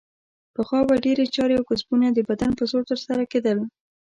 پخوا 0.55 0.79
به 0.87 0.95
ډېرې 1.05 1.25
چارې 1.35 1.53
او 1.57 1.67
کسبونه 1.71 2.07
د 2.11 2.19
بدن 2.29 2.51
په 2.57 2.63
زور 2.71 2.83
ترسره 2.91 3.23
کیدل. 3.33 3.57